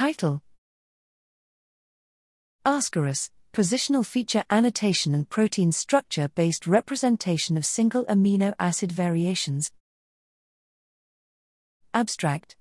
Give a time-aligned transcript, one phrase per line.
[0.00, 0.40] Title
[2.66, 9.70] Ascaris Positional Feature Annotation and Protein Structure Based Representation of Single Amino Acid Variations.
[11.92, 12.56] Abstract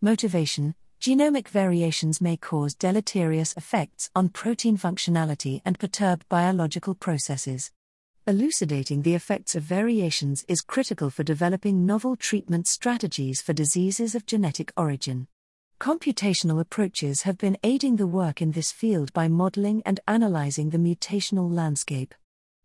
[0.00, 7.72] Motivation Genomic variations may cause deleterious effects on protein functionality and perturb biological processes.
[8.30, 14.24] Elucidating the effects of variations is critical for developing novel treatment strategies for diseases of
[14.24, 15.26] genetic origin.
[15.80, 20.78] Computational approaches have been aiding the work in this field by modeling and analyzing the
[20.78, 22.14] mutational landscape.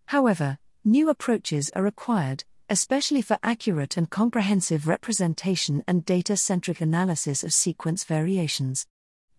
[0.05, 7.43] However, new approaches are required, especially for accurate and comprehensive representation and data centric analysis
[7.43, 8.85] of sequence variations.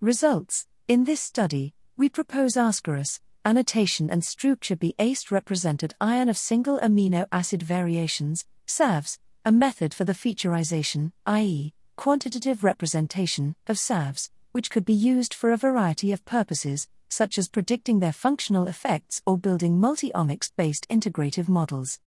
[0.00, 6.36] Results In this study, we propose Ascaris, annotation and structure be aced represented ion of
[6.36, 14.30] single amino acid variations, SAVs, a method for the featurization, i.e., quantitative representation, of SAVs,
[14.50, 19.22] which could be used for a variety of purposes, such as predicting their functional effects
[19.24, 22.00] or building multi omics based integrative models.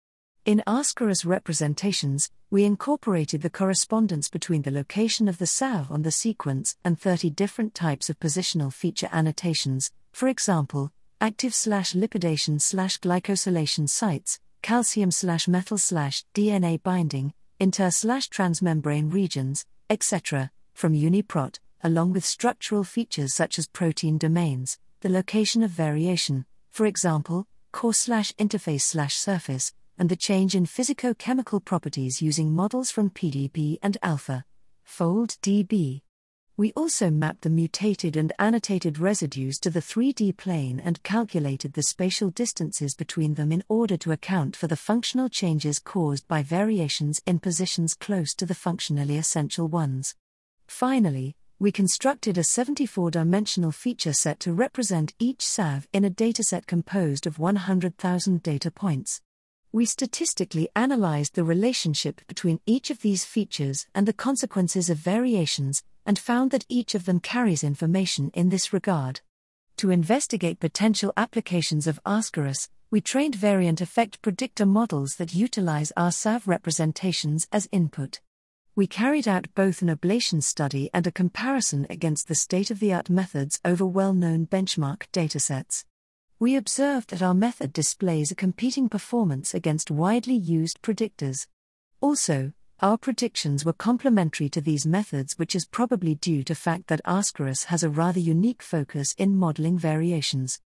[0.44, 6.10] In Ascaris representations, we incorporated the correspondence between the location of the SAV on the
[6.10, 12.98] sequence and 30 different types of positional feature annotations, for example, active slash lipidation slash
[13.00, 21.58] glycosylation sites, calcium slash metal slash DNA binding, inter slash transmembrane regions, etc., from UniProt,
[21.82, 27.94] along with structural features such as protein domains, the location of variation, for example, core
[27.94, 33.96] slash interface slash surface, and the change in physicochemical properties using models from PDB and
[34.02, 34.44] alpha.
[34.84, 36.02] Fold DB.
[36.58, 41.84] We also mapped the mutated and annotated residues to the 3D plane and calculated the
[41.84, 47.22] spatial distances between them in order to account for the functional changes caused by variations
[47.26, 50.16] in positions close to the functionally essential ones.
[50.66, 56.66] Finally, we constructed a 74 dimensional feature set to represent each SAV in a dataset
[56.66, 59.20] composed of 100,000 data points.
[59.70, 65.84] We statistically analyzed the relationship between each of these features and the consequences of variations,
[66.08, 69.20] and found that each of them carries information in this regard.
[69.76, 76.10] To investigate potential applications of Ascaris, we trained variant effect predictor models that utilize our
[76.10, 78.20] SAV representations as input.
[78.74, 82.92] We carried out both an ablation study and a comparison against the state of the
[82.92, 85.84] art methods over well known benchmark datasets
[86.40, 91.48] we observed that our method displays a competing performance against widely used predictors.
[92.00, 97.04] Also, our predictions were complementary to these methods, which is probably due to fact that
[97.04, 100.60] Ascaris has a rather unique focus in modeling variations.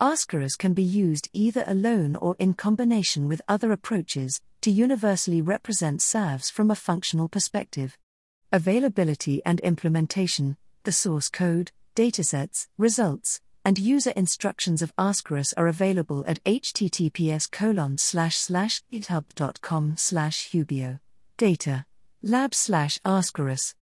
[0.00, 6.00] Ascaris can be used either alone or in combination with other approaches to universally represent
[6.00, 7.98] SAVs from a functional perspective.
[8.52, 16.22] Availability and implementation, the source code, datasets, results, and user instructions of Ascaris are available
[16.28, 21.00] at https colon slash slash github.com slash hubio.
[21.38, 21.84] Data.
[22.22, 23.74] Lab slash Ascaris.